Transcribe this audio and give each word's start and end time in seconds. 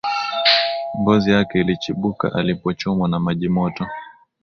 Ngozi 1.01 1.31
yake 1.31 1.59
ilichubuka 1.59 2.33
alipochomwa 2.33 3.07
na 3.09 3.19
maji 3.19 3.49
moto 3.49 3.85